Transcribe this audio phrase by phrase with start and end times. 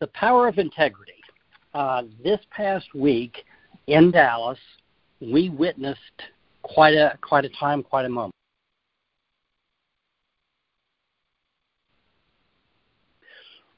[0.00, 1.12] the power of integrity.
[1.74, 3.44] Uh, this past week
[3.86, 4.58] in Dallas,
[5.20, 6.00] we witnessed
[6.62, 8.34] quite a quite a time, quite a moment.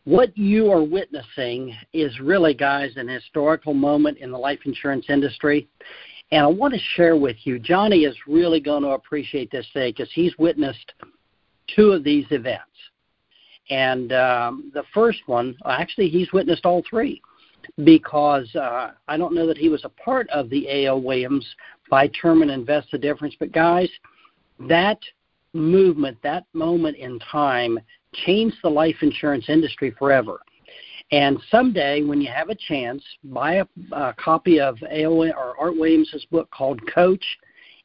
[0.04, 5.68] What you are witnessing is really, guys, an historical moment in the life insurance industry.
[6.32, 9.90] And I want to share with you, Johnny is really going to appreciate this day
[9.90, 10.92] because he's witnessed
[11.76, 12.64] two of these events.
[13.72, 17.22] And um, the first one, actually, he's witnessed all three
[17.84, 21.00] because uh, I don't know that he was a part of the A.L.
[21.00, 21.46] Williams
[21.88, 23.34] buy term and invest the difference.
[23.40, 23.88] But guys,
[24.68, 24.98] that
[25.54, 27.78] movement, that moment in time
[28.26, 30.40] changed the life insurance industry forever.
[31.10, 35.22] And someday, when you have a chance, buy a, a copy of A.L.
[35.22, 37.24] or Art Williams' book called Coach.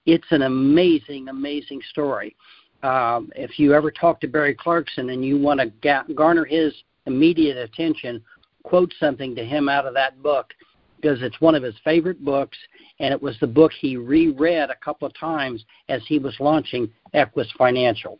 [0.05, 2.35] It's an amazing, amazing story.
[2.83, 6.73] Um, if you ever talk to Barry Clarkson and you want to ga- garner his
[7.05, 8.23] immediate attention,
[8.63, 10.53] quote something to him out of that book
[10.97, 12.57] because it's one of his favorite books,
[12.99, 16.89] and it was the book he reread a couple of times as he was launching
[17.13, 18.19] Equis Financial.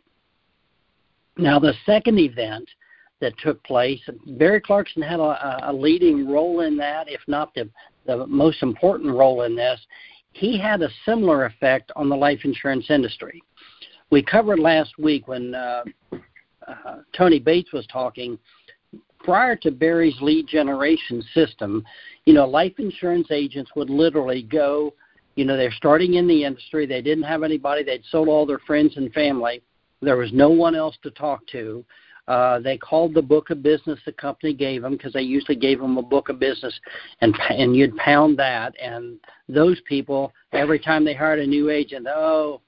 [1.36, 2.68] Now, the second event
[3.20, 7.68] that took place, Barry Clarkson had a, a leading role in that, if not the,
[8.06, 9.80] the most important role in this.
[10.32, 13.42] He had a similar effect on the life insurance industry.
[14.10, 15.84] We covered last week when uh,
[16.66, 18.38] uh, Tony Bates was talking
[19.20, 21.84] prior to Barry's lead generation system,
[22.24, 24.94] you know, life insurance agents would literally go,
[25.34, 28.60] you know, they're starting in the industry, they didn't have anybody, they'd sold all their
[28.60, 29.62] friends and family,
[30.00, 31.84] there was no one else to talk to.
[32.28, 35.80] Uh, they called the book of business the company gave them because they usually gave
[35.80, 36.78] them a book of business,
[37.22, 38.74] and and you'd pound that.
[38.82, 42.60] And those people, every time they hired a new agent, oh,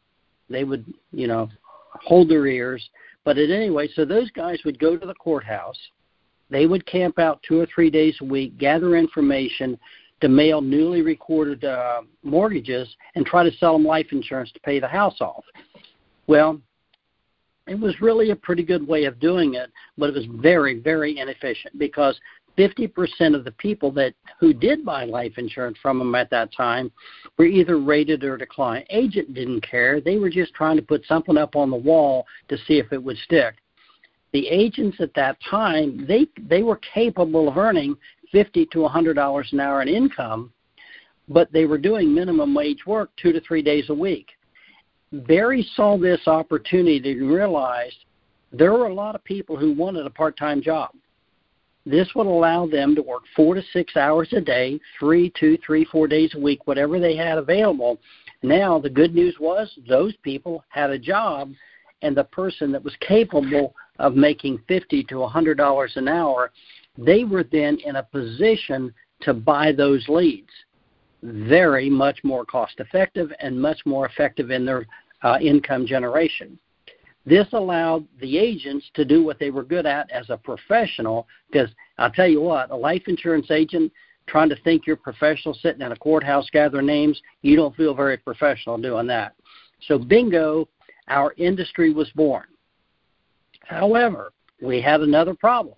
[0.51, 1.49] they would you know
[2.05, 2.87] hold their ears.
[3.25, 5.79] But at any so those guys would go to the courthouse
[6.51, 9.79] they would camp out two or three days a week, gather information
[10.21, 14.79] to mail newly recorded uh, mortgages, and try to sell them life insurance to pay
[14.79, 15.45] the house off.
[16.27, 16.61] Well,
[17.67, 21.19] it was really a pretty good way of doing it, but it was very, very
[21.19, 22.19] inefficient because
[22.59, 26.91] 50% of the people that who did buy life insurance from them at that time
[27.39, 28.87] were either rated or declined.
[28.91, 32.59] Agent didn't care; they were just trying to put something up on the wall to
[32.67, 33.57] see if it would stick
[34.33, 37.97] the agents at that time they they were capable of earning
[38.31, 40.53] fifty to a hundred dollars an hour in income,
[41.29, 44.29] but they were doing minimum wage work two to three days a week.
[45.13, 48.05] Barry saw this opportunity and realized
[48.53, 50.91] there were a lot of people who wanted a part time job.
[51.87, 55.85] This would allow them to work four to six hours a day, three, two, three,
[55.87, 57.99] four days a week, whatever they had available.
[58.43, 61.53] Now, the good news was those people had a job,
[62.03, 66.53] and the person that was capable of making fifty to a hundred dollars an hour,
[66.97, 68.93] they were then in a position
[69.23, 70.51] to buy those leads.
[71.23, 74.87] Very much more cost effective and much more effective in their
[75.23, 76.59] uh, income generation.
[77.27, 81.27] This allowed the agents to do what they were good at as a professional.
[81.51, 83.93] Because I'll tell you what, a life insurance agent
[84.27, 88.17] trying to think you're professional sitting in a courthouse gathering names, you don't feel very
[88.17, 89.35] professional doing that.
[89.87, 90.69] So, bingo,
[91.09, 92.45] our industry was born.
[93.65, 94.33] However,
[94.63, 95.77] we had another problem.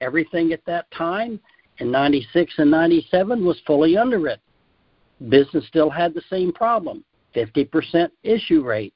[0.00, 1.40] Everything at that time
[1.78, 4.42] in 96 and 97 was fully underwritten.
[5.28, 7.04] Business still had the same problem
[7.34, 8.94] 50% issue rate.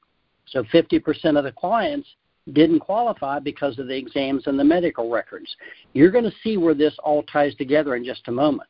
[0.51, 2.07] So 50% of the clients
[2.53, 5.55] didn't qualify because of the exams and the medical records.
[5.93, 8.69] You're going to see where this all ties together in just a moment.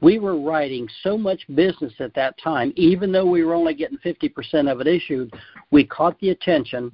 [0.00, 3.98] We were writing so much business at that time, even though we were only getting
[3.98, 5.32] 50% of it issued,
[5.70, 6.92] we caught the attention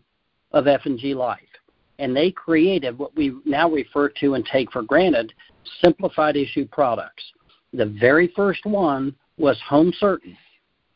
[0.52, 1.40] of F&G Life
[2.00, 5.32] and they created what we now refer to and take for granted
[5.84, 7.22] simplified issue products.
[7.72, 10.36] The very first one was Home Certain.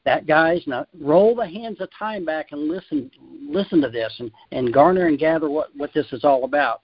[0.04, 3.10] That guys now roll the hands of time back and listen
[3.48, 6.82] listen to this and, and garner and gather what, what this is all about.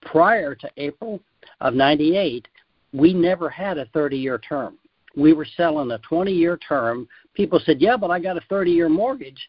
[0.00, 1.20] Prior to April
[1.60, 2.48] of ninety eight,
[2.92, 4.78] we never had a thirty year term.
[5.16, 7.06] We were selling a twenty year term.
[7.34, 9.48] People said, Yeah, but I got a thirty year mortgage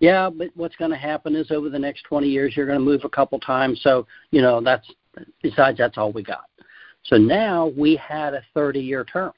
[0.00, 2.84] yeah, but what's going to happen is over the next 20 years, you're going to
[2.84, 3.80] move a couple times.
[3.82, 4.86] So, you know, that's
[5.42, 6.44] besides that's all we got.
[7.04, 9.32] So now we had a 30 year term.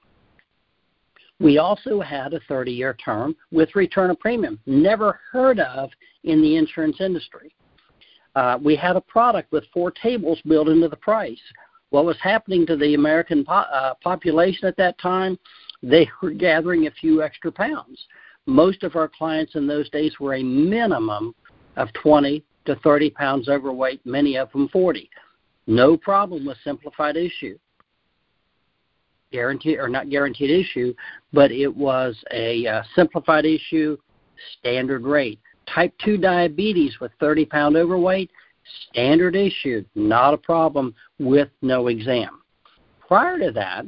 [1.40, 5.90] We also had a 30 year term with return of premium, never heard of
[6.24, 7.54] in the insurance industry.
[8.36, 11.40] Uh, we had a product with four tables built into the price.
[11.88, 15.38] What was happening to the American po- uh, population at that time?
[15.82, 18.06] They were gathering a few extra pounds.
[18.46, 21.34] Most of our clients in those days were a minimum
[21.76, 25.08] of 20 to 30 pounds overweight, many of them 40.
[25.66, 27.58] No problem with simplified issue.
[29.32, 30.94] Guaranteed or not guaranteed issue,
[31.32, 33.96] but it was a uh, simplified issue,
[34.58, 35.38] standard rate.
[35.72, 38.30] Type 2 diabetes with 30 pound overweight,
[38.88, 42.40] standard issue, not a problem with no exam.
[43.06, 43.84] Prior to that,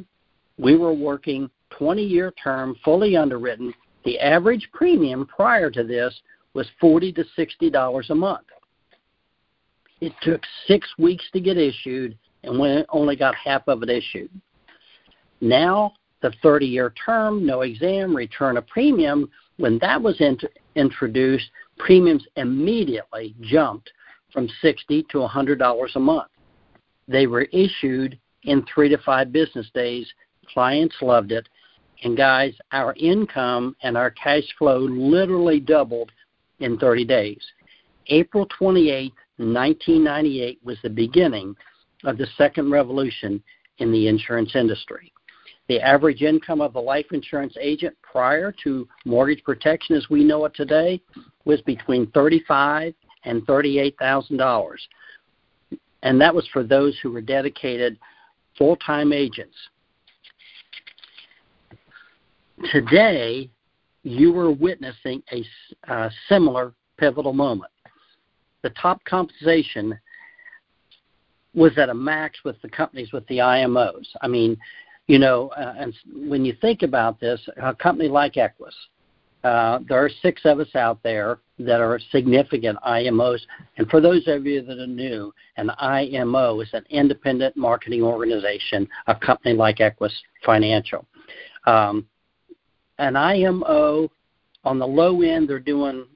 [0.58, 3.72] we were working 20 year term, fully underwritten.
[4.04, 6.14] The average premium prior to this
[6.54, 8.46] was 40 to $60 a month.
[10.00, 14.30] It took six weeks to get issued, and we only got half of it issued.
[15.42, 20.44] Now, the 30 year term, no exam, return of premium, when that was int-
[20.76, 23.90] introduced, premiums immediately jumped
[24.32, 26.30] from 60 to $100 a month.
[27.08, 30.06] They were issued in three to five business days.
[30.52, 31.48] Clients loved it.
[32.04, 36.12] And guys, our income and our cash flow literally doubled
[36.60, 37.42] in 30 days.
[38.06, 41.56] April 28, 1998 was the beginning
[42.04, 43.42] of the second revolution
[43.78, 45.12] in the insurance industry.
[45.72, 50.44] The average income of a life insurance agent prior to mortgage protection as we know
[50.44, 51.00] it today
[51.46, 52.92] was between 35
[53.24, 54.74] and $38,000.
[56.02, 57.98] And that was for those who were dedicated
[58.58, 59.56] full-time agents.
[62.70, 63.48] Today,
[64.02, 65.42] you are witnessing a
[65.90, 67.72] uh, similar pivotal moment.
[68.60, 69.98] The top compensation
[71.54, 74.04] was at a max with the companies with the IMOs.
[74.20, 74.58] I mean,
[75.06, 75.94] you know, uh, and
[76.28, 78.72] when you think about this, a company like Equis,
[79.44, 83.40] uh, there are six of us out there that are significant IMOs.
[83.76, 88.88] And for those of you that are new, an IMO is an independent marketing organization,
[89.08, 90.12] a company like Equis
[90.44, 91.04] Financial.
[91.66, 92.06] Um,
[92.99, 94.10] an IMO
[94.64, 96.06] on the low end, they're doing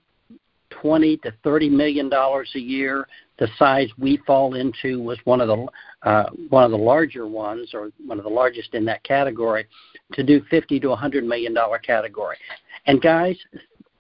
[0.71, 3.09] 20 to 30 million dollars a year.
[3.39, 5.67] The size we fall into was one of the
[6.09, 9.67] uh, one of the larger ones, or one of the largest in that category,
[10.13, 12.37] to do 50 to 100 million dollar category.
[12.87, 13.37] And guys,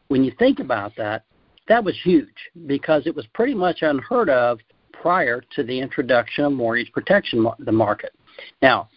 [0.08, 1.24] when you think about that,
[1.68, 2.28] that was huge
[2.66, 4.58] because it was pretty much unheard of
[4.92, 8.12] prior to the introduction of mortgage protection the market.
[8.62, 8.88] Now,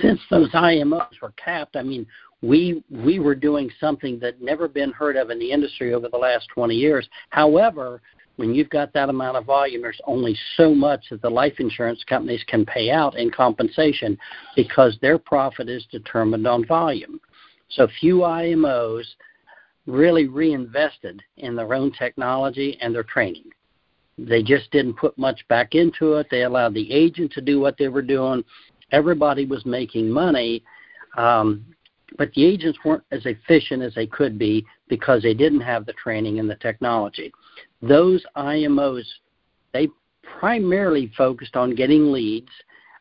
[0.00, 2.06] since those IMOs were capped, I mean,
[2.42, 6.18] we we were doing something that never been heard of in the industry over the
[6.18, 7.08] last 20 years.
[7.30, 8.02] However,
[8.36, 12.04] when you've got that amount of volume, there's only so much that the life insurance
[12.06, 14.16] companies can pay out in compensation
[14.54, 17.18] because their profit is determined on volume.
[17.70, 19.04] So few IMOs
[19.86, 23.50] really reinvested in their own technology and their training.
[24.18, 26.28] They just didn't put much back into it.
[26.30, 28.44] They allowed the agent to do what they were doing.
[28.92, 30.62] Everybody was making money,
[31.16, 31.64] um,
[32.18, 35.92] but the agents weren't as efficient as they could be because they didn't have the
[35.94, 37.32] training and the technology.
[37.82, 39.04] Those IMOs,
[39.72, 39.88] they
[40.38, 42.50] primarily focused on getting leads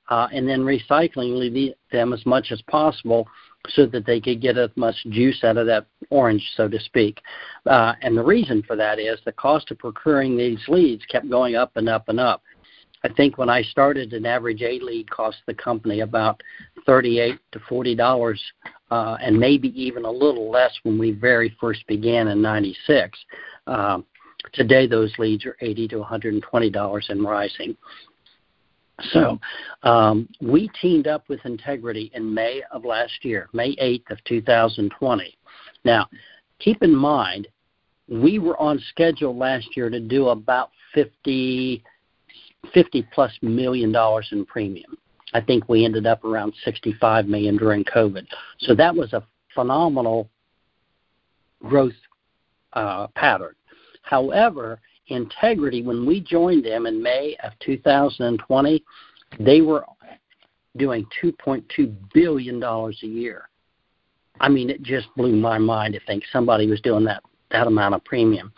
[0.10, 3.28] uh, and then recycling them as much as possible
[3.70, 7.20] so that they could get as much juice out of that orange, so to speak.
[7.66, 11.56] Uh, and the reason for that is the cost of procuring these leads kept going
[11.56, 12.44] up and up and up.
[13.04, 16.42] I think when I started, an average A lead cost the company about
[16.88, 18.42] thirty-eight to forty dollars,
[18.90, 23.18] uh, and maybe even a little less when we very first began in '96.
[23.68, 24.00] Uh,
[24.54, 27.76] today, those leads are 80 to one hundred and twenty dollars and rising.
[29.12, 29.40] So
[29.84, 35.38] um, we teamed up with Integrity in May of last year, May 8th of 2020.
[35.84, 36.08] Now,
[36.60, 37.48] keep in mind,
[38.08, 41.84] we were on schedule last year to do about 50,
[42.74, 44.98] 50 plus million dollars in premium.
[45.34, 48.26] I think we ended up around 65 million during COVID.
[48.60, 50.30] So that was a phenomenal
[51.64, 51.94] growth
[52.74, 53.56] uh, pattern.
[54.06, 58.84] However, Integrity, when we joined them in May of 2020,
[59.40, 59.86] they were
[60.78, 63.50] doing $2.2 billion a year.
[64.40, 67.96] I mean, it just blew my mind to think somebody was doing that, that amount
[67.96, 68.52] of premium.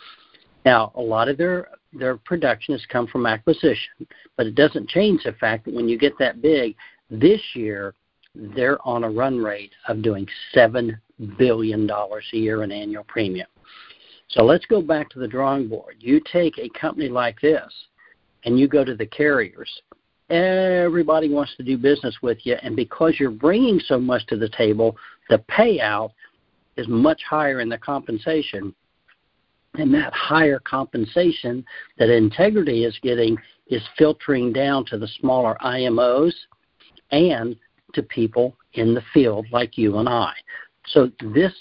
[0.66, 5.24] Now, a lot of their, their production has come from acquisition, but it doesn't change
[5.24, 6.76] the fact that when you get that big,
[7.10, 7.94] this year
[8.36, 10.98] they're on a run rate of doing $7
[11.38, 13.48] billion a year in annual premium.
[14.30, 15.96] So let's go back to the drawing board.
[16.00, 17.72] You take a company like this
[18.46, 19.70] and you go to the carriers.
[20.30, 24.50] Everybody wants to do business with you, and because you're bringing so much to the
[24.50, 24.98] table,
[25.30, 26.12] the payout
[26.76, 28.76] is much higher in the compensation.
[29.76, 31.64] And that higher compensation
[31.98, 36.34] that Integrity is getting is filtering down to the smaller IMOs
[37.12, 37.56] and
[37.94, 40.34] to people in the field like you and I.
[40.88, 41.54] So this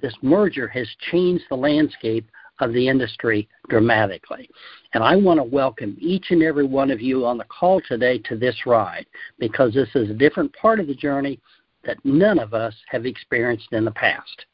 [0.00, 2.28] this merger has changed the landscape
[2.60, 4.48] of the industry dramatically.
[4.92, 8.18] And I want to welcome each and every one of you on the call today
[8.18, 9.06] to this ride
[9.38, 11.40] because this is a different part of the journey
[11.84, 14.44] that none of us have experienced in the past.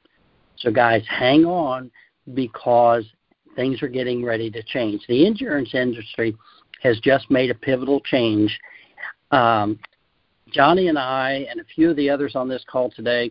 [0.58, 1.90] So, guys, hang on
[2.34, 3.04] because
[3.56, 5.02] things are getting ready to change.
[5.08, 6.36] The insurance industry
[6.82, 8.56] has just made a pivotal change.
[9.32, 9.78] Um,
[10.52, 13.30] Johnny and I, and a few of the others on this call today,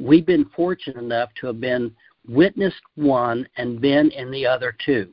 [0.00, 1.94] we've been fortunate enough to have been
[2.28, 5.08] witnessed one and been in the other two.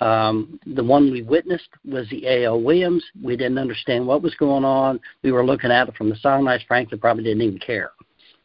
[0.00, 2.60] Um, the one we witnessed was the A.L.
[2.60, 3.02] Williams.
[3.22, 5.00] We didn't understand what was going on.
[5.22, 6.62] We were looking at it from the sidelines.
[6.68, 7.92] Frankly, probably didn't even care.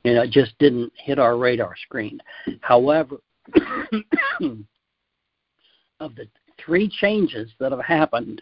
[0.04, 2.22] You know, it just didn't hit our radar screen.
[2.62, 3.18] However,
[6.00, 6.28] of the
[6.64, 8.42] three changes that have happened,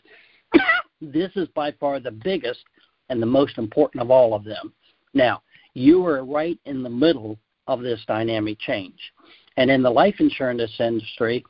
[1.01, 2.59] this is by far the biggest
[3.09, 4.71] and the most important of all of them.
[5.13, 5.41] Now,
[5.73, 8.99] you are right in the middle of this dynamic change.
[9.57, 11.43] And in the life insurance industry,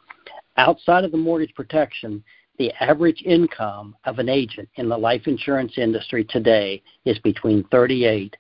[0.58, 2.24] outside of the mortgage protection,
[2.58, 8.36] the average income of an agent in the life insurance industry today is between thirty-eight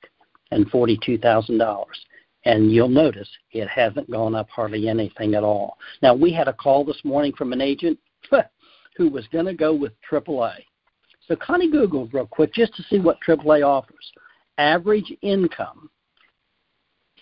[0.51, 1.97] and forty-two thousand dollars.
[2.45, 5.77] And you'll notice it hasn't gone up hardly anything at all.
[6.01, 7.97] Now we had a call this morning from an agent
[8.97, 10.55] who was going to go with AAA.
[11.27, 14.11] So Connie Googled real quick just to see what AAA offers.
[14.59, 15.89] Average income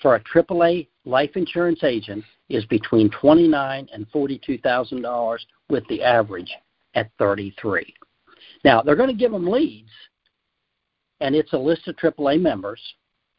[0.01, 6.01] for a AAA life insurance agent is between twenty-nine and forty-two thousand dollars, with the
[6.01, 6.51] average
[6.95, 7.93] at thirty-three.
[8.65, 9.91] Now they're going to give them leads,
[11.21, 12.81] and it's a list of AAA members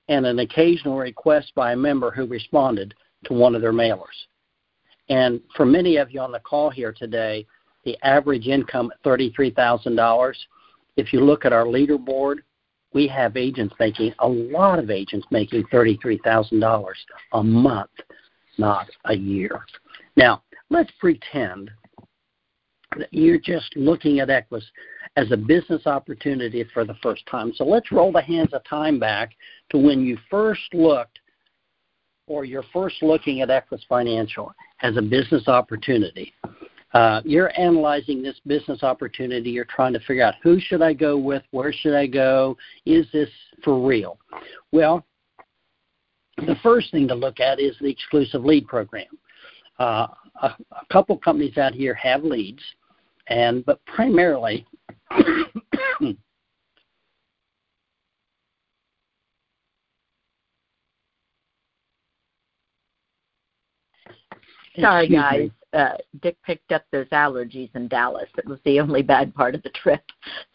[0.09, 4.27] and an occasional request by a member who responded to one of their mailers.
[5.09, 7.47] And for many of you on the call here today,
[7.85, 10.35] the average income at $33,000,
[10.97, 12.37] if you look at our leaderboard,
[12.93, 16.93] we have agents making, a lot of agents making $33,000
[17.33, 17.91] a month,
[18.57, 19.61] not a year.
[20.17, 21.71] Now, let's pretend
[22.97, 24.63] that you're just looking at Equis
[25.17, 27.53] as a business opportunity for the first time.
[27.55, 29.33] So let's roll the hands of time back
[29.71, 31.19] to when you first looked
[32.27, 34.53] or you're first looking at Equis Financial
[34.83, 36.33] as a business opportunity.
[36.95, 39.51] Uh, you're analyzing this business opportunity.
[39.51, 43.07] You're trying to figure out who should I go with, where should I go, is
[43.13, 43.29] this
[43.63, 44.19] for real?
[44.73, 45.05] Well,
[46.39, 49.07] the first thing to look at is the exclusive lead program.
[49.79, 50.07] Uh,
[50.43, 52.63] a, a couple companies out here have leads,
[53.29, 54.67] and but primarily
[64.81, 65.51] Sorry, guys.
[65.75, 68.29] Uh, Dick picked up those allergies in Dallas.
[68.39, 70.03] It was the only bad part of the trip.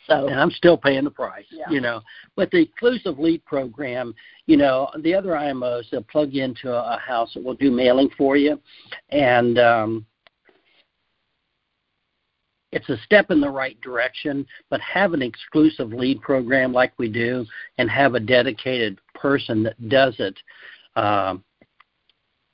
[0.09, 1.45] So, and I'm still paying the price.
[1.49, 1.63] Yeah.
[1.69, 2.01] You know,
[2.35, 4.13] but the exclusive lead program,
[4.47, 7.71] you know, the other IMOs they'll plug you into a, a house that will do
[7.71, 8.59] mailing for you,
[9.11, 10.05] and um,
[12.73, 17.07] it's a step in the right direction, but have an exclusive lead program like we
[17.07, 17.45] do
[17.77, 20.37] and have a dedicated person that does it.
[20.95, 21.43] Um,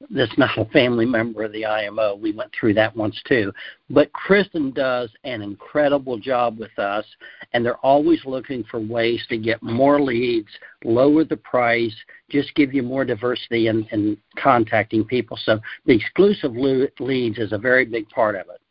[0.09, 2.15] that's not a family member of the IMO.
[2.15, 3.51] We went through that once too.
[3.89, 7.05] But Kristen does an incredible job with us,
[7.53, 10.49] and they're always looking for ways to get more leads,
[10.83, 11.95] lower the price,
[12.29, 15.37] just give you more diversity in, in contacting people.
[15.43, 18.61] So the exclusive leads is a very big part of it.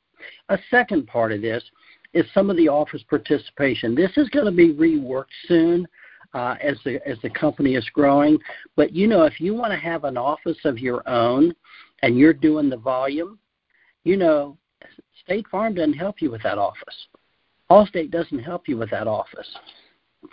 [0.49, 1.63] A second part of this
[2.15, 3.95] is some of the office participation.
[3.95, 5.87] This is going to be reworked soon
[6.35, 8.39] uh, as the as the company is growing.
[8.77, 11.55] But you know, if you want to have an office of your own
[12.03, 13.39] and you're doing the volume,
[14.05, 14.57] you know,
[15.25, 17.07] State Farm doesn't help you with that office.
[17.71, 19.49] Allstate doesn't help you with that office.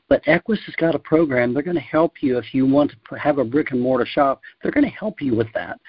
[0.10, 1.54] But Equis has got a program.
[1.54, 4.42] They're going to help you if you want to have a brick and mortar shop.
[4.62, 5.80] They're going to help you with that.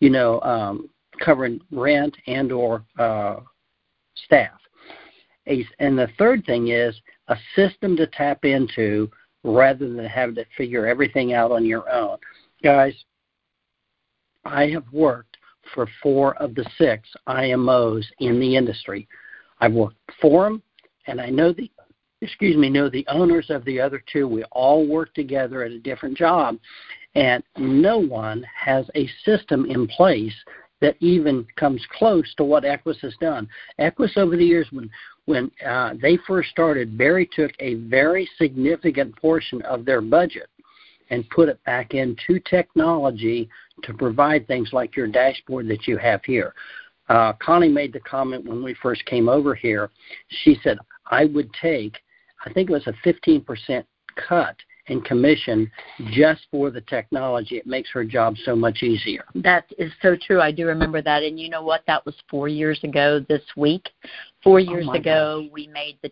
[0.00, 0.90] You know, um,
[1.24, 3.36] covering rent and or uh,
[4.24, 4.58] staff.
[5.46, 9.08] And the third thing is a system to tap into
[9.46, 12.18] rather than having to figure everything out on your own.
[12.62, 12.94] Guys,
[14.44, 15.36] I have worked
[15.74, 19.08] for four of the six IMOs in the industry.
[19.60, 20.62] I've worked for them,
[21.06, 21.70] and I know the
[22.22, 24.26] excuse me know the owners of the other two.
[24.26, 26.58] We all work together at a different job,
[27.14, 30.34] and no one has a system in place
[30.80, 33.48] that even comes close to what Equis has done.
[33.78, 34.90] Equis over the years, when
[35.26, 40.48] when uh, they first started, Barry took a very significant portion of their budget
[41.10, 43.48] and put it back into technology
[43.82, 46.54] to provide things like your dashboard that you have here.
[47.08, 49.90] Uh, Connie made the comment when we first came over here.
[50.42, 50.78] She said,
[51.10, 51.96] I would take,
[52.44, 53.84] I think it was a 15%
[54.16, 54.56] cut
[54.88, 55.70] in commission
[56.12, 57.56] just for the technology.
[57.56, 59.24] It makes her job so much easier.
[59.34, 60.40] That is so true.
[60.40, 61.22] I do remember that.
[61.22, 61.82] And you know what?
[61.86, 63.88] That was four years ago this week.
[64.42, 65.52] Four oh, years oh ago, gosh.
[65.52, 66.10] we made the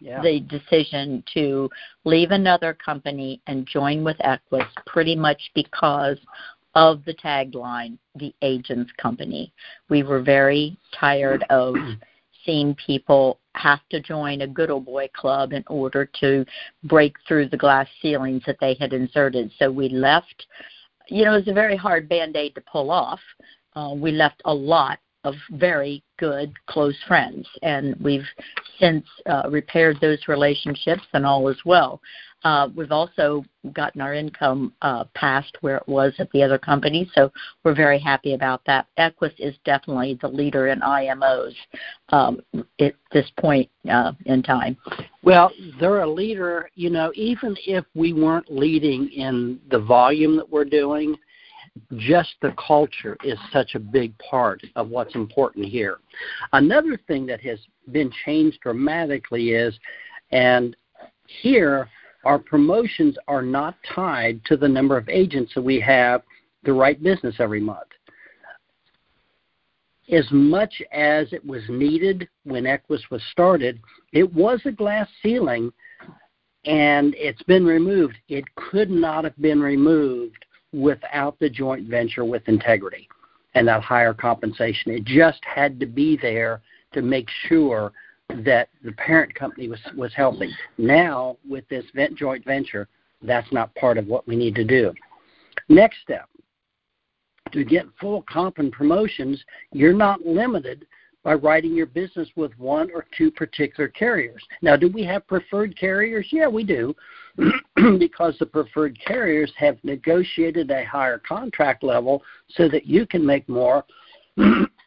[0.00, 0.20] yeah.
[0.20, 1.70] the decision to
[2.04, 6.18] leave another company and join with Equis pretty much because
[6.74, 9.52] of the tagline, the agent's company.
[9.88, 11.74] We were very tired of
[12.44, 16.44] seeing people have to join a good old boy club in order to
[16.84, 19.50] break through the glass ceilings that they had inserted.
[19.58, 20.46] So we left.
[21.08, 23.20] You know, it was a very hard band aid to pull off.
[23.74, 28.26] Uh, we left a lot of very good close friends, and we've
[28.78, 32.00] since uh, repaired those relationships, and all is well.
[32.44, 37.10] Uh, we've also gotten our income uh, past where it was at the other company,
[37.14, 37.32] so
[37.64, 38.86] we're very happy about that.
[38.98, 41.54] Equis is definitely the leader in IMOs
[42.10, 42.40] um,
[42.80, 44.76] at this point uh, in time.
[45.22, 46.70] Well, they're a leader.
[46.76, 51.16] You know, even if we weren't leading in the volume that we're doing,
[51.96, 55.98] just the culture is such a big part of what's important here.
[56.52, 57.58] Another thing that has
[57.90, 59.76] been changed dramatically is,
[60.30, 60.76] and
[61.42, 61.88] here
[62.28, 66.22] our promotions are not tied to the number of agents that we have
[66.62, 67.88] to write business every month.
[70.12, 73.80] As much as it was needed when Equis was started,
[74.12, 75.72] it was a glass ceiling
[76.66, 78.16] and it's been removed.
[78.28, 80.44] It could not have been removed
[80.74, 83.08] without the joint venture with integrity
[83.54, 84.92] and that higher compensation.
[84.92, 86.60] It just had to be there
[86.92, 87.90] to make sure
[88.44, 90.50] that the parent company was was healthy.
[90.76, 92.88] Now with this vent joint venture,
[93.22, 94.92] that's not part of what we need to do.
[95.68, 96.28] Next step,
[97.52, 99.42] to get full comp and promotions,
[99.72, 100.86] you're not limited
[101.24, 104.42] by writing your business with one or two particular carriers.
[104.62, 106.26] Now, do we have preferred carriers?
[106.30, 106.94] Yeah, we do,
[107.98, 113.48] because the preferred carriers have negotiated a higher contract level so that you can make
[113.48, 113.84] more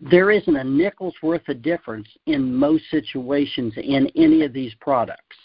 [0.00, 5.36] there isn't a nickel's worth of difference in most situations in any of these products.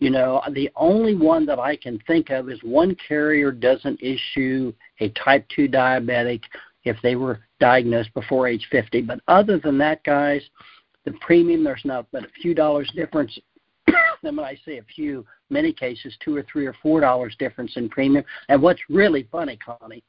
[0.00, 4.72] You know, the only one that I can think of is one carrier doesn't issue
[5.00, 6.42] a type 2 diabetic
[6.84, 9.02] if they were diagnosed before age 50.
[9.02, 10.42] But other than that, guys,
[11.04, 13.38] the premium, there's not but a few dollars difference.
[14.22, 17.76] then when I say a few, many cases, two or three or four dollars difference
[17.76, 18.24] in premium.
[18.48, 20.02] And what's really funny, Connie,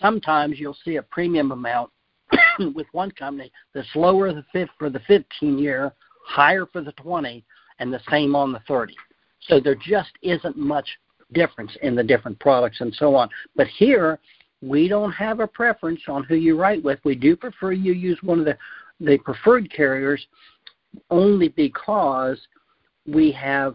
[0.00, 1.90] sometimes you'll see a premium amount
[2.74, 4.32] with one company that's lower
[4.78, 5.92] for the 15 year,
[6.24, 7.44] higher for the 20,
[7.78, 8.94] and the same on the 30.
[9.42, 10.88] So there just isn't much
[11.32, 13.28] difference in the different products and so on.
[13.56, 14.18] But here,
[14.62, 16.98] we don't have a preference on who you write with.
[17.04, 18.58] We do prefer you use one of the,
[19.00, 20.24] the preferred carriers
[21.10, 22.38] only because
[23.06, 23.74] we have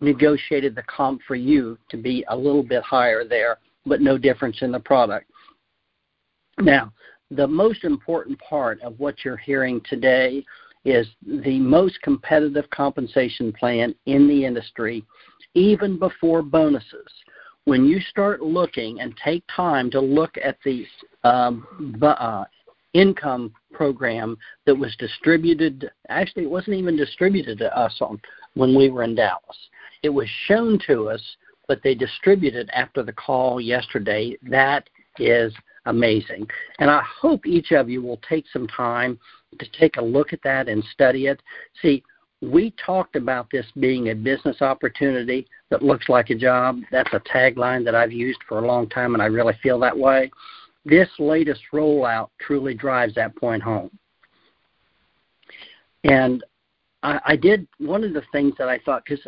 [0.00, 4.58] negotiated the comp for you to be a little bit higher there but no difference
[4.62, 5.30] in the product.
[6.58, 6.92] Now,
[7.30, 10.44] the most important part of what you're hearing today
[10.84, 15.04] is the most competitive compensation plan in the industry,
[15.54, 17.08] even before bonuses.
[17.64, 20.86] When you start looking and take time to look at the
[21.24, 22.44] um, uh,
[22.92, 28.20] income program that was distributed, actually, it wasn't even distributed to us on
[28.52, 29.56] when we were in Dallas.
[30.02, 31.22] It was shown to us
[31.68, 34.36] but they distributed after the call yesterday.
[34.42, 35.52] That is
[35.86, 36.46] amazing.
[36.78, 39.18] And I hope each of you will take some time
[39.58, 41.40] to take a look at that and study it.
[41.80, 42.02] See,
[42.40, 46.80] we talked about this being a business opportunity that looks like a job.
[46.90, 49.96] That's a tagline that I've used for a long time, and I really feel that
[49.96, 50.30] way.
[50.84, 53.90] This latest rollout truly drives that point home.
[56.02, 56.44] And
[57.02, 59.26] I, I did one of the things that I thought, because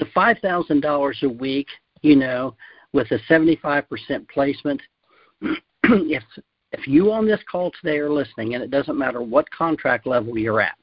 [0.00, 1.68] the five thousand dollars a week,
[2.02, 2.56] you know,
[2.92, 4.82] with a seventy five percent placement,
[5.84, 6.24] if
[6.72, 10.36] if you on this call today are listening, and it doesn't matter what contract level
[10.36, 10.76] you're at,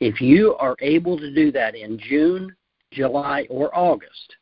[0.00, 2.54] if you are able to do that in June,
[2.92, 4.36] July, or August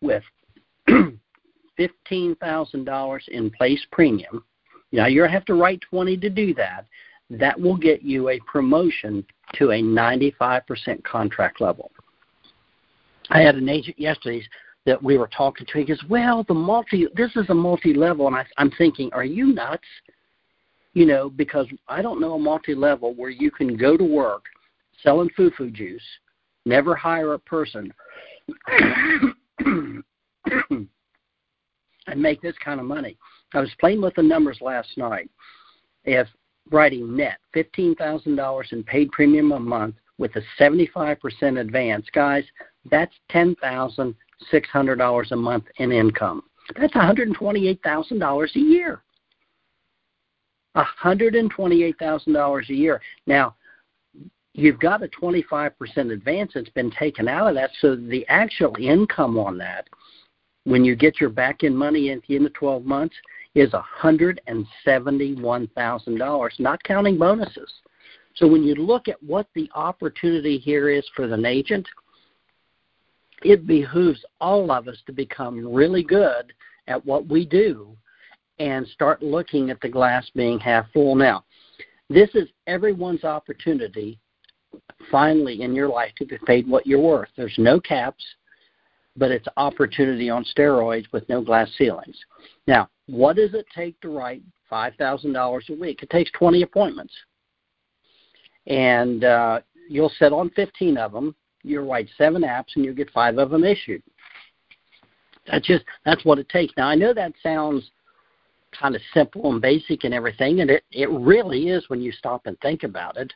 [0.00, 0.22] with
[0.88, 4.42] $15,000 in place premium,
[4.92, 6.86] now you have to write 20 to do that.
[7.28, 11.90] That will get you a promotion to a 95% contract level.
[13.30, 14.46] I had an agent yesterday
[14.84, 15.78] that we were talking to.
[15.78, 19.46] He goes, "Well, the multi this is a multi-level," and I, I'm thinking, "Are you
[19.46, 19.86] nuts?"
[20.94, 24.44] You know, because I don't know a multi-level where you can go to work
[25.02, 26.02] selling foo-foo juice,
[26.64, 27.92] never hire a person,
[28.68, 30.04] and
[32.16, 33.16] make this kind of money.
[33.52, 35.30] I was playing with the numbers last night.
[36.04, 36.28] If
[36.70, 42.44] writing net $15,000 in paid premium a month with a 75% advance, guys,
[42.90, 46.42] that's $10,600 a month in income.
[46.78, 49.02] That's $128,000 a year.
[50.76, 53.00] $128,000 a year.
[53.26, 53.54] Now,
[54.52, 59.38] you've got a 25% advance that's been taken out of that, so the actual income
[59.38, 59.88] on that,
[60.64, 63.14] when you get your back end money at the end of 12 months,
[63.54, 67.72] is $171,000, not counting bonuses.
[68.34, 71.88] So when you look at what the opportunity here is for an agent,
[73.42, 76.52] it behooves all of us to become really good
[76.88, 77.96] at what we do
[78.58, 81.14] and start looking at the glass being half full.
[81.14, 81.44] Now,
[82.08, 84.18] this is everyone's opportunity
[85.10, 87.28] finally in your life to be paid what you're worth.
[87.36, 88.24] There's no caps,
[89.16, 92.16] but it's opportunity on steroids with no glass ceilings.
[92.66, 96.02] Now, what does it take to write $5,000 a week?
[96.02, 97.14] It takes 20 appointments.
[98.66, 101.34] And uh, you'll sit on 15 of them.
[101.66, 104.02] You'll write seven apps, and you'll get five of them issued.
[105.50, 106.72] That's just that's what it takes.
[106.76, 107.90] Now I know that sounds
[108.78, 112.46] kind of simple and basic and everything, and it it really is when you stop
[112.46, 113.32] and think about it.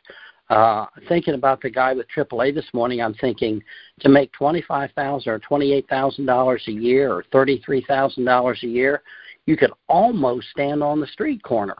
[0.49, 3.61] Uh, thinking about the guy with AAA this morning, I'm thinking
[3.99, 7.83] to make twenty five thousand or twenty eight thousand dollars a year or thirty three
[7.85, 9.01] thousand dollars a year,
[9.45, 11.77] you could almost stand on the street corner,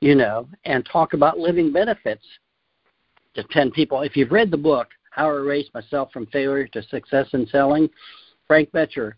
[0.00, 2.24] you know, and talk about living benefits
[3.34, 4.02] to ten people.
[4.02, 7.88] If you've read the book How I Raised Myself from Failure to Success in Selling,
[8.48, 9.12] Frank Bettger,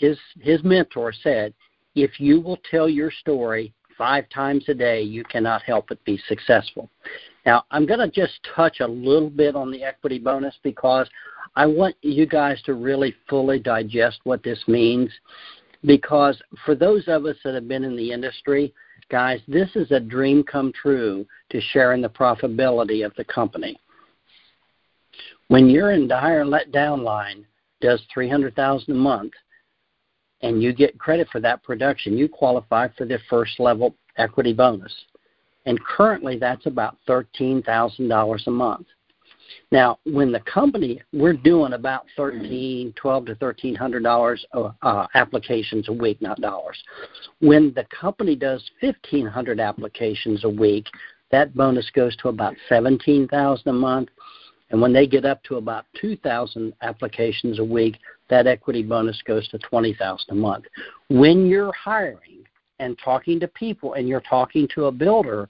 [0.00, 1.54] his his mentor said,
[1.94, 6.20] if you will tell your story five times a day, you cannot help but be
[6.26, 6.90] successful.
[7.46, 11.08] Now, I'm going to just touch a little bit on the equity bonus because
[11.54, 15.12] I want you guys to really fully digest what this means.
[15.84, 18.74] Because for those of us that have been in the industry,
[19.10, 23.78] guys, this is a dream come true to sharing the profitability of the company.
[25.48, 27.46] When you're in dire let down line,
[27.80, 29.32] does 300,000 a month,
[30.42, 34.92] and you get credit for that production, you qualify for the first level equity bonus
[35.66, 38.86] and currently that's about $13,000 a month.
[39.70, 45.06] Now, when the company, we're doing about thirteen, twelve to thirteen hundred dollars uh, uh,
[45.14, 46.82] applications a week, not dollars.
[47.40, 50.86] When the company does fifteen hundred applications a week,
[51.30, 54.08] that bonus goes to about seventeen thousand a month.
[54.74, 57.96] And when they get up to about two thousand applications a week,
[58.28, 60.64] that equity bonus goes to twenty thousand a month.
[61.08, 62.42] When you're hiring
[62.80, 65.48] and talking to people, and you're talking to a builder,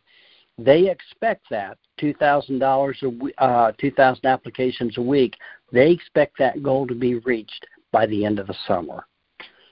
[0.59, 5.37] they expect that two thousand dollars a uh, two thousand applications a week.
[5.73, 9.07] They expect that goal to be reached by the end of the summer.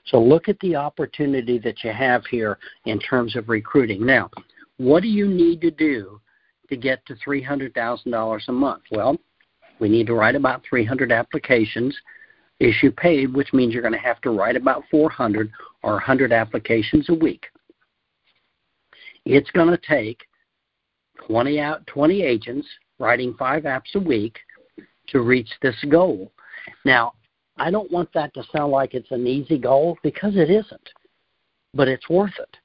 [0.07, 4.07] So look at the opportunity that you have here in terms of recruiting.
[4.07, 4.31] Now,
[4.79, 6.23] what do you need to do
[6.71, 8.85] to get to three hundred thousand dollars a month?
[8.91, 9.19] Well,
[9.83, 11.95] we need to write about three hundred applications,
[12.61, 15.51] issue paid, which means you're going to have to write about four hundred
[15.83, 17.47] or hundred applications a week.
[19.27, 20.21] It's going to take
[21.27, 22.67] 20 out 20 agents
[23.01, 24.39] writing five apps a week
[25.09, 26.33] to reach this goal.
[26.85, 27.15] Now,
[27.57, 30.91] I don't want that to sound like it's an easy goal because it isn't,
[31.75, 32.57] but it's worth it.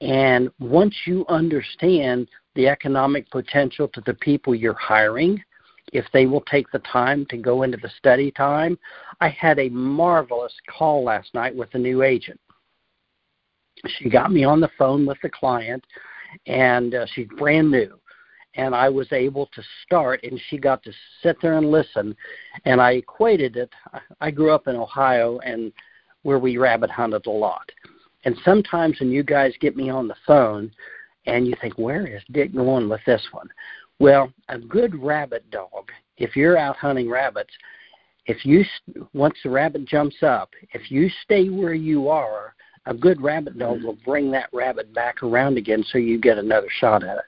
[0.00, 5.42] And once you understand the economic potential to the people you're hiring,
[5.92, 8.78] if they will take the time to go into the study time,
[9.20, 12.40] I had a marvelous call last night with a new agent.
[13.98, 15.84] She got me on the phone with the client
[16.46, 17.98] and uh, she's brand new
[18.56, 22.16] and I was able to start, and she got to sit there and listen.
[22.64, 23.70] And I equated it.
[24.20, 25.72] I grew up in Ohio, and
[26.22, 27.70] where we rabbit hunted a lot.
[28.24, 30.72] And sometimes when you guys get me on the phone,
[31.26, 33.48] and you think, where is Dick going with this one?
[33.98, 37.52] Well, a good rabbit dog, if you're out hunting rabbits,
[38.26, 38.64] if you
[39.12, 42.54] once the rabbit jumps up, if you stay where you are,
[42.86, 46.68] a good rabbit dog will bring that rabbit back around again so you get another
[46.78, 47.24] shot at it.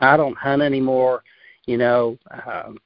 [0.00, 1.22] I don't hunt anymore.
[1.66, 2.78] You know, um,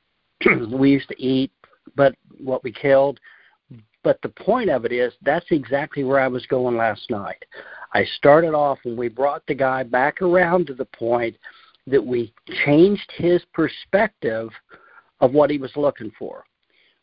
[0.79, 1.53] we used to eat,
[1.97, 3.21] but what we killed.
[4.03, 7.45] But the point of it is that's exactly where I was going last night.
[7.93, 11.37] I started off and we brought the guy back around to the point
[11.91, 12.33] that we
[12.65, 14.51] changed his perspective
[15.21, 16.45] of what he was looking for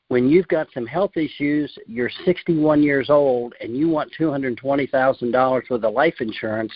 [0.09, 5.83] when you've got some health issues, you're 61 years old, and you want $220,000 worth
[5.83, 6.71] of life insurance,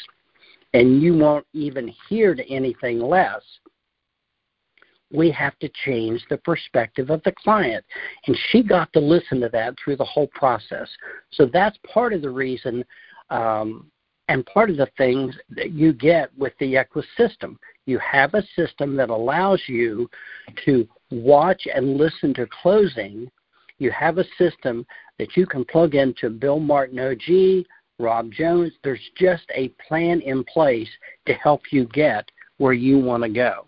[0.74, 3.42] and you won't even hear to anything less,
[5.14, 7.84] we have to change the perspective of the client.
[8.28, 10.90] And she got to listen to that through the whole process.
[11.32, 12.86] So that's part of the reason
[13.30, 13.92] um,
[14.30, 17.60] and part of the things that you get with the Equis system.
[17.86, 20.10] You have a system that allows you
[20.66, 23.30] to watch and listen to closing.
[23.80, 24.86] You have a system
[25.18, 27.66] that you can plug into Bill Martin OG,
[28.00, 28.74] Rob Jones.
[28.84, 30.90] There's just a plan in place
[31.26, 33.66] to help you get where you want to go.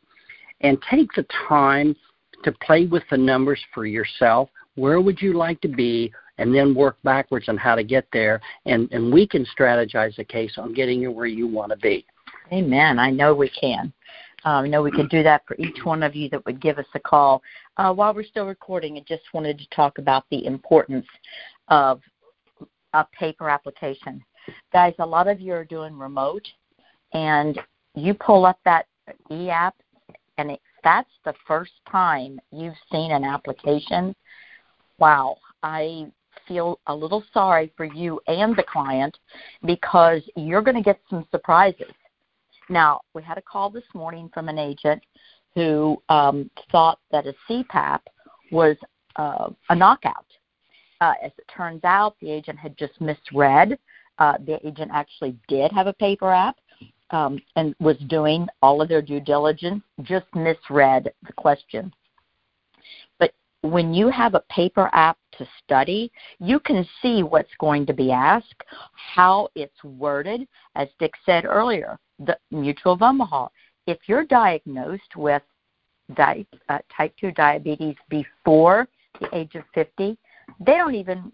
[0.61, 1.95] And take the time
[2.43, 4.49] to play with the numbers for yourself.
[4.75, 6.11] Where would you like to be?
[6.37, 8.41] And then work backwards on how to get there.
[8.65, 12.05] And, and we can strategize a case on getting you where you want to be.
[12.53, 12.99] Amen.
[12.99, 13.91] I know we can.
[14.45, 16.77] Um, I know we can do that for each one of you that would give
[16.77, 17.41] us a call.
[17.77, 21.07] Uh, while we're still recording, I just wanted to talk about the importance
[21.69, 22.01] of
[22.93, 24.23] a paper application.
[24.71, 26.47] Guys, a lot of you are doing remote,
[27.13, 27.59] and
[27.95, 28.85] you pull up that
[29.31, 29.75] e app,
[30.37, 34.13] and it, that's the first time you've seen an application.
[34.99, 36.07] Wow, I
[36.47, 39.17] feel a little sorry for you and the client
[39.65, 41.91] because you're going to get some surprises.
[42.69, 45.03] Now, we had a call this morning from an agent
[45.55, 47.99] who um, thought that a CPAP
[48.51, 48.75] was
[49.15, 50.25] uh, a knockout.
[51.01, 53.77] Uh, as it turns out, the agent had just misread.
[54.19, 56.57] Uh, the agent actually did have a paper app
[57.09, 61.93] um, and was doing all of their due diligence, just misread the question.
[63.19, 67.93] But when you have a paper app to study, you can see what's going to
[67.93, 70.47] be asked, how it's worded.
[70.75, 73.47] As Dick said earlier, the Mutual Omaha.
[73.87, 75.41] If you're diagnosed with
[76.15, 78.87] di- uh, type 2 diabetes before
[79.19, 80.17] the age of 50,
[80.59, 81.31] they don't even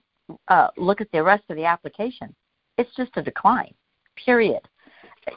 [0.48, 2.34] uh, look at the rest of the application.
[2.78, 3.74] It's just a decline,
[4.16, 4.62] period.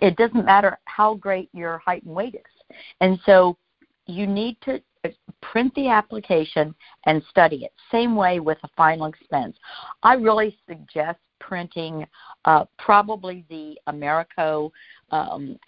[0.01, 2.77] It doesn't matter how great your height and weight is.
[3.01, 3.57] And so
[4.07, 4.81] you need to
[5.41, 6.75] print the application
[7.07, 7.73] and study it.
[7.91, 9.57] Same way with a final expense.
[10.03, 12.07] I really suggest printing
[12.45, 14.73] uh, probably the Americo
[15.11, 15.59] um,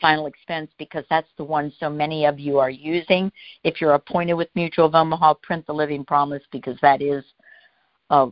[0.00, 3.32] final expense because that's the one so many of you are using.
[3.64, 7.24] If you're appointed with Mutual of Omaha, print the Living Promise because that is
[8.10, 8.28] a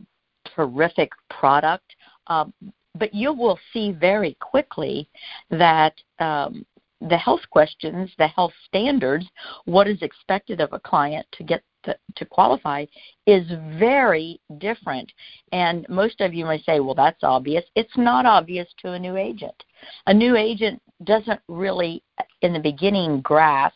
[0.55, 1.95] terrific product.
[2.27, 2.53] Um,
[2.95, 5.09] but you will see very quickly
[5.51, 6.65] that um,
[7.01, 9.25] the health questions, the health standards,
[9.65, 12.85] what is expected of a client to get to, to qualify
[13.25, 13.47] is
[13.79, 15.11] very different.
[15.51, 17.63] And most of you may say, well, that's obvious.
[17.75, 19.63] It's not obvious to a new agent.
[20.07, 22.03] A new agent doesn't really,
[22.41, 23.75] in the beginning, grasp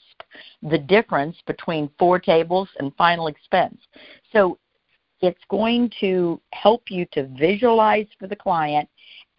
[0.61, 3.79] the difference between four tables and final expense.
[4.33, 4.57] So
[5.21, 8.89] it's going to help you to visualize for the client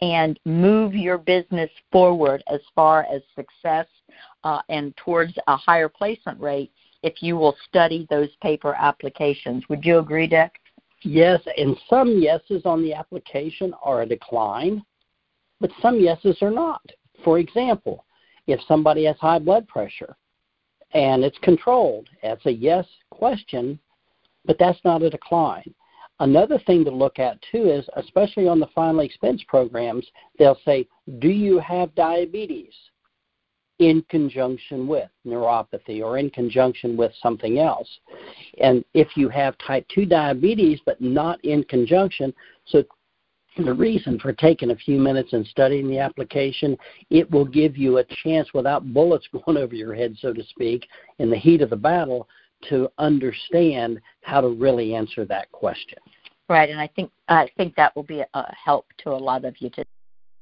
[0.03, 3.87] and move your business forward as far as success
[4.43, 9.63] uh, and towards a higher placement rate if you will study those paper applications.
[9.69, 10.59] Would you agree, Dick?
[11.03, 14.83] Yes, and some yeses on the application are a decline,
[15.61, 16.81] but some yeses are not.
[17.23, 18.03] For example,
[18.47, 20.17] if somebody has high blood pressure
[20.93, 23.79] and it's controlled, that's a yes question,
[24.45, 25.73] but that's not a decline.
[26.19, 30.05] Another thing to look at too is, especially on the final expense programs,
[30.37, 30.87] they'll say,
[31.19, 32.73] Do you have diabetes?
[33.79, 37.87] in conjunction with neuropathy or in conjunction with something else.
[38.61, 42.33] And if you have type 2 diabetes but not in conjunction,
[42.65, 42.83] so
[43.57, 46.77] the reason for taking a few minutes and studying the application,
[47.09, 50.87] it will give you a chance without bullets going over your head, so to speak,
[51.19, 52.27] in the heat of the battle
[52.69, 55.97] to understand how to really answer that question.
[56.49, 59.55] Right, and I think I think that will be a help to a lot of
[59.59, 59.87] you today.